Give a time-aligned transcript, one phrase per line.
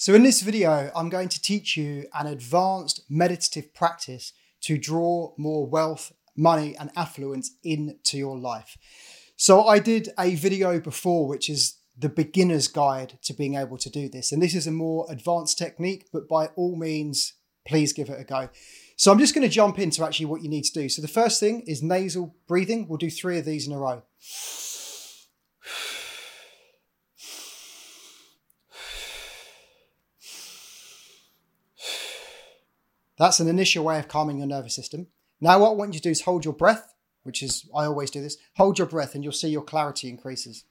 [0.00, 5.34] So in this video, I'm going to teach you an advanced meditative practice to draw
[5.36, 8.78] more wealth, money, and affluence into your life.
[9.34, 13.90] So I did a video before, which is the beginner's guide to being able to
[13.90, 14.30] do this.
[14.30, 17.32] And this is a more advanced technique, but by all means,
[17.66, 18.50] please give it a go.
[18.94, 20.88] So I'm just going to jump into actually what you need to do.
[20.88, 22.86] So the first thing is nasal breathing.
[22.86, 24.04] We'll do three of these in a row.
[33.18, 35.08] That's an initial way of calming your nervous system.
[35.40, 38.10] Now, what I want you to do is hold your breath, which is, I always
[38.10, 38.36] do this.
[38.56, 40.64] Hold your breath and you'll see your clarity increases.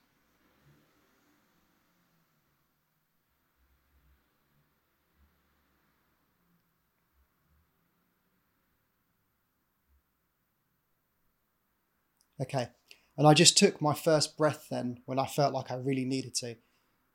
[12.40, 12.68] Okay,
[13.18, 16.36] and I just took my first breath then when I felt like I really needed
[16.36, 16.56] to.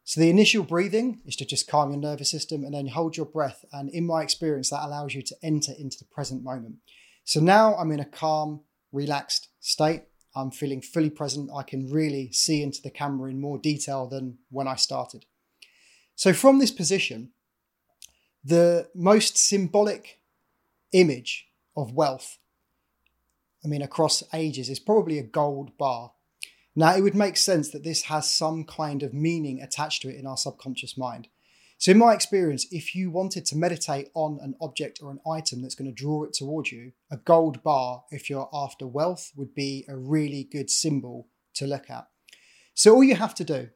[0.04, 3.26] So the initial breathing is to just calm your nervous system and then hold your
[3.26, 3.64] breath.
[3.72, 6.76] And in my experience, that allows you to enter into the present moment.
[7.24, 10.02] So now I'm in a calm, relaxed state.
[10.34, 11.50] I'm feeling fully present.
[11.54, 15.24] I can really see into the camera in more detail than when I started.
[16.16, 17.30] So from this position,
[18.44, 20.20] the most symbolic
[20.92, 22.38] image of wealth,
[23.64, 26.12] I mean, across ages, is probably a gold bar.
[26.74, 30.16] Now, it would make sense that this has some kind of meaning attached to it
[30.16, 31.28] in our subconscious mind.
[31.76, 35.60] So, in my experience, if you wanted to meditate on an object or an item
[35.60, 39.52] that's going to draw it towards you, a gold bar, if you're after wealth, would
[39.52, 42.06] be a really good symbol to look at.
[42.74, 43.70] So, all you have to do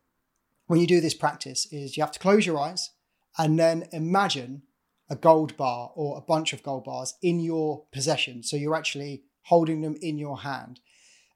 [0.68, 2.92] when you do this practice is you have to close your eyes
[3.36, 4.62] and then imagine
[5.10, 8.42] a gold bar or a bunch of gold bars in your possession.
[8.42, 10.80] So, you're actually holding them in your hand.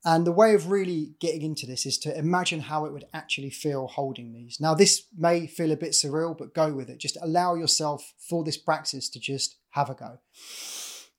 [0.05, 3.51] And the way of really getting into this is to imagine how it would actually
[3.51, 4.59] feel holding these.
[4.59, 6.99] Now, this may feel a bit surreal, but go with it.
[6.99, 10.19] Just allow yourself for this practice to just have a go.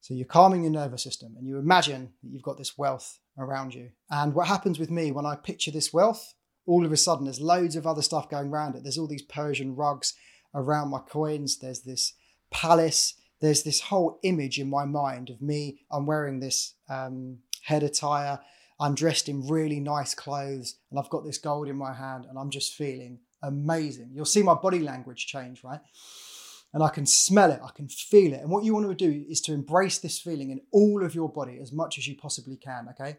[0.01, 3.75] So you're calming your nervous system and you imagine that you've got this wealth around
[3.75, 3.91] you.
[4.09, 6.33] And what happens with me when I picture this wealth,
[6.65, 8.81] all of a sudden there's loads of other stuff going around it.
[8.81, 10.15] There's all these Persian rugs
[10.55, 12.13] around my coins, there's this
[12.49, 15.79] palace, there's this whole image in my mind of me.
[15.91, 18.39] I'm wearing this um, head attire
[18.81, 22.37] I'm dressed in really nice clothes and I've got this gold in my hand and
[22.37, 24.09] I'm just feeling amazing.
[24.11, 25.79] You'll see my body language change, right?
[26.73, 28.41] And I can smell it, I can feel it.
[28.41, 31.29] And what you want to do is to embrace this feeling in all of your
[31.29, 33.17] body as much as you possibly can, okay?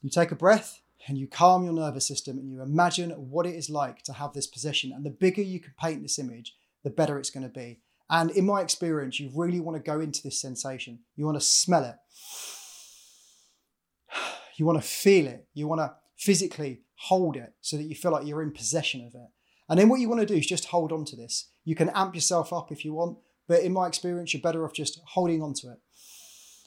[0.00, 3.54] You take a breath and you calm your nervous system and you imagine what it
[3.54, 4.92] is like to have this possession.
[4.94, 7.80] And the bigger you can paint this image, the better it's going to be.
[8.08, 11.00] And in my experience, you really want to go into this sensation.
[11.16, 11.96] You want to smell it.
[14.58, 15.46] You want to feel it.
[15.54, 19.14] You want to physically hold it so that you feel like you're in possession of
[19.14, 19.28] it.
[19.68, 21.48] And then what you want to do is just hold on to this.
[21.64, 24.72] You can amp yourself up if you want, but in my experience, you're better off
[24.72, 25.78] just holding on to it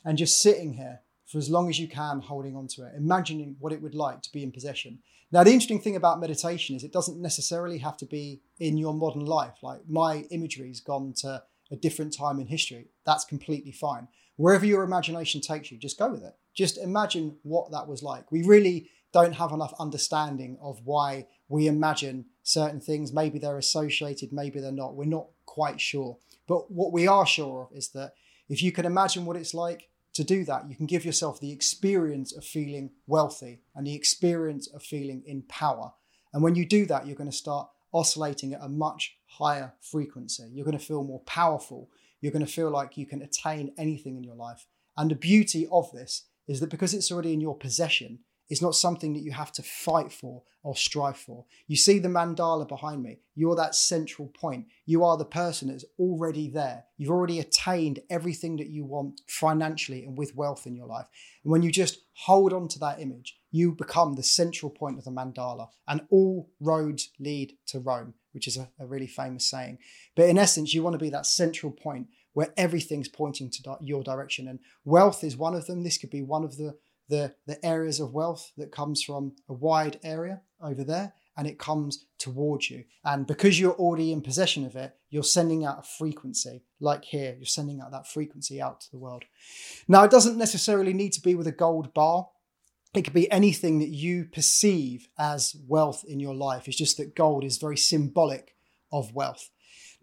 [0.06, 3.56] and just sitting here for as long as you can, holding on to it, imagining
[3.60, 5.00] what it would like to be in possession.
[5.32, 8.94] Now, the interesting thing about meditation is it doesn't necessarily have to be in your
[8.94, 9.56] modern life.
[9.62, 12.90] Like my imagery's gone to a different time in history.
[13.06, 14.10] That's completely fine.
[14.36, 16.36] Wherever your imagination takes you, just go with it.
[16.54, 18.32] Just imagine what that was like.
[18.32, 23.12] We really don't have enough understanding of why we imagine certain things.
[23.12, 24.96] Maybe they're associated, maybe they're not.
[24.96, 26.18] We're not quite sure.
[26.48, 28.14] But what we are sure of is that
[28.50, 31.52] if you can imagine what it's like to do that, you can give yourself the
[31.52, 35.94] experience of feeling wealthy and the experience of feeling in power.
[36.34, 40.50] And when you do that, you're going to start oscillating at a much higher frequency.
[40.52, 41.90] You're going to feel more powerful.
[42.22, 44.66] You're going to feel like you can attain anything in your life.
[44.98, 48.20] And the beauty of this is that because it's already in your possession,
[48.50, 51.46] it's not something that you have to fight for or strive for.
[51.68, 53.20] You see the mandala behind me.
[53.34, 54.66] You're that central point.
[54.86, 56.84] You are the person that's already there.
[56.98, 61.08] You've already attained everything that you want financially and with wealth in your life.
[61.46, 65.06] And when you just hold on to that image, you become the central point of
[65.06, 69.78] the mandala, and all roads lead to Rome, which is a, a really famous saying.
[70.16, 74.04] But in essence, you want to be that central point where everything's pointing to your
[74.04, 74.48] direction.
[74.48, 75.84] And wealth is one of them.
[75.84, 76.78] This could be one of the,
[77.10, 81.60] the, the areas of wealth that comes from a wide area over there and it
[81.60, 82.84] comes towards you.
[83.04, 87.36] And because you're already in possession of it, you're sending out a frequency, like here,
[87.38, 89.24] you're sending out that frequency out to the world.
[89.88, 92.30] Now, it doesn't necessarily need to be with a gold bar.
[92.94, 96.68] It could be anything that you perceive as wealth in your life.
[96.68, 98.56] It's just that gold is very symbolic
[98.92, 99.50] of wealth.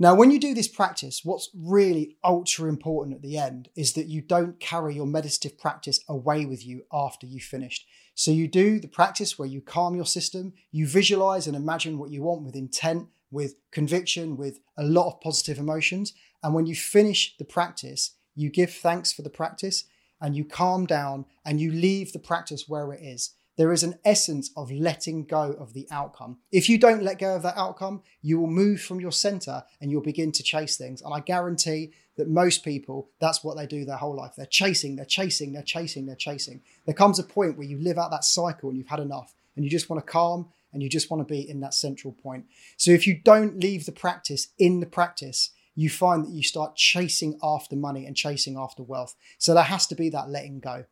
[0.01, 4.07] Now, when you do this practice, what's really ultra important at the end is that
[4.07, 7.85] you don't carry your meditative practice away with you after you've finished.
[8.15, 12.11] So you do the practice where you calm your system, you visualize and imagine what
[12.11, 16.15] you want with intent, with conviction, with a lot of positive emotions.
[16.45, 19.85] And when you finish the practice, you give thanks for the practice
[20.21, 23.31] and you calm down and you leave the practice where it is.
[23.59, 26.39] There is an essence of letting go of the outcome.
[26.53, 29.91] If you don't let go of that outcome, you will move from your center and
[29.91, 31.03] you'll begin to chase things.
[31.03, 34.35] And I guarantee that most people, that's what they do their whole life.
[34.37, 36.63] They're chasing, they're chasing, they're chasing, they're chasing.
[36.87, 39.65] There comes a point where you live out that cycle and you've had enough and
[39.65, 42.47] you just want to calm and you just want to be in that central point.
[42.77, 46.77] So if you don't leave the practice in the practice, you find that you start
[46.77, 49.17] chasing after money and chasing after wealth.
[49.37, 50.85] So there has to be that letting go.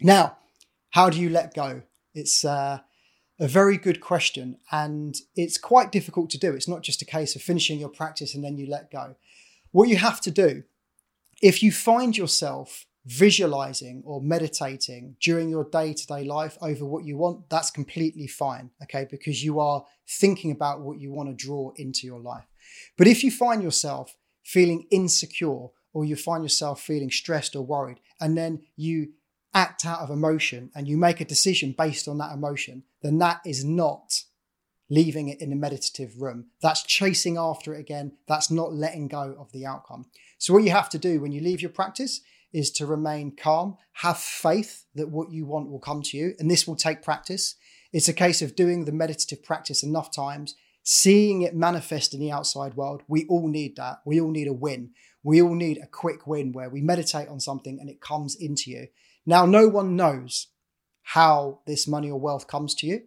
[0.00, 0.36] Now,
[0.90, 1.82] how do you let go?
[2.14, 2.80] It's uh,
[3.40, 6.52] a very good question, and it's quite difficult to do.
[6.52, 9.16] It's not just a case of finishing your practice and then you let go.
[9.70, 10.64] What you have to do,
[11.40, 17.04] if you find yourself visualizing or meditating during your day to day life over what
[17.04, 19.06] you want, that's completely fine, okay?
[19.10, 22.44] Because you are thinking about what you want to draw into your life.
[22.96, 27.98] But if you find yourself feeling insecure or you find yourself feeling stressed or worried,
[28.20, 29.12] and then you
[29.54, 33.40] act out of emotion and you make a decision based on that emotion, then that
[33.44, 34.22] is not
[34.90, 36.46] leaving it in the meditative room.
[36.62, 38.12] That's chasing after it again.
[38.26, 40.06] That's not letting go of the outcome.
[40.38, 42.20] So, what you have to do when you leave your practice
[42.52, 46.50] is to remain calm, have faith that what you want will come to you, and
[46.50, 47.56] this will take practice.
[47.92, 50.54] It's a case of doing the meditative practice enough times
[50.90, 54.00] seeing it manifest in the outside world, we all need that.
[54.06, 54.92] We all need a win.
[55.22, 58.70] We all need a quick win where we meditate on something and it comes into
[58.70, 58.86] you.
[59.28, 60.46] Now, no one knows
[61.02, 63.02] how this money or wealth comes to you,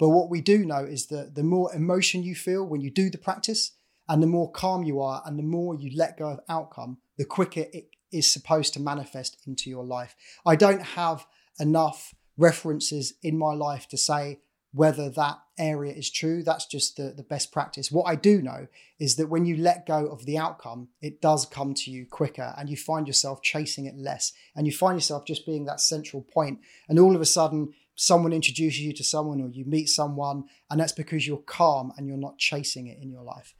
[0.00, 3.08] but what we do know is that the more emotion you feel when you do
[3.08, 3.76] the practice,
[4.08, 7.24] and the more calm you are, and the more you let go of outcome, the
[7.24, 10.16] quicker it is supposed to manifest into your life.
[10.44, 11.24] I don't have
[11.60, 14.40] enough references in my life to say
[14.72, 16.42] whether that area is true.
[16.42, 17.90] That's just the, the best practice.
[17.90, 18.68] What I do know
[18.98, 22.54] is that when you let go of the outcome, it does come to you quicker
[22.56, 24.32] and you find yourself chasing it less.
[24.54, 26.60] And you find yourself just being that central point.
[26.88, 30.80] And all of a sudden, someone introduces you to someone or you meet someone, and
[30.80, 33.54] that's because you're calm and you're not chasing it in your life.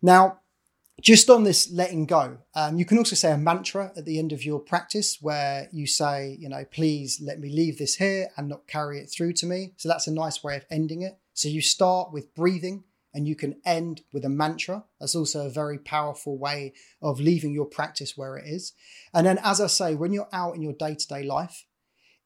[0.00, 0.40] Now,
[1.00, 4.32] just on this letting go, um, you can also say a mantra at the end
[4.32, 8.48] of your practice where you say, you know, please let me leave this here and
[8.48, 9.72] not carry it through to me.
[9.76, 11.18] So that's a nice way of ending it.
[11.32, 14.84] So you start with breathing and you can end with a mantra.
[14.98, 16.72] That's also a very powerful way
[17.02, 18.72] of leaving your practice where it is.
[19.12, 21.66] And then, as I say, when you're out in your day to day life,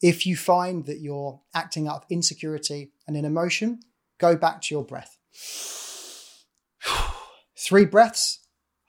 [0.03, 3.81] if you find that you're acting out of insecurity and in emotion,
[4.19, 5.19] go back to your breath.
[7.57, 8.41] Three breaths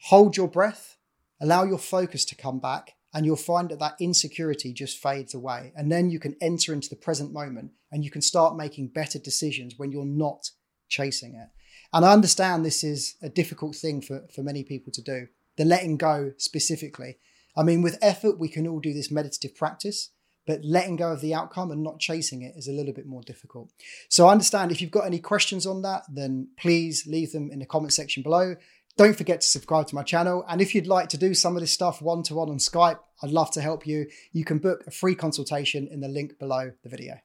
[0.09, 0.97] Hold your breath,
[1.41, 5.71] allow your focus to come back, and you'll find that that insecurity just fades away.
[5.75, 9.17] And then you can enter into the present moment and you can start making better
[9.17, 10.51] decisions when you're not
[10.89, 11.47] chasing it.
[11.91, 15.65] And I understand this is a difficult thing for, for many people to do, the
[15.65, 17.17] letting go specifically.
[17.57, 20.11] I mean, with effort, we can all do this meditative practice,
[20.45, 23.23] but letting go of the outcome and not chasing it is a little bit more
[23.23, 23.71] difficult.
[24.09, 27.59] So I understand if you've got any questions on that, then please leave them in
[27.59, 28.55] the comment section below.
[28.97, 30.45] Don't forget to subscribe to my channel.
[30.47, 32.99] And if you'd like to do some of this stuff one to one on Skype,
[33.21, 34.07] I'd love to help you.
[34.31, 37.15] You can book a free consultation in the link below the video.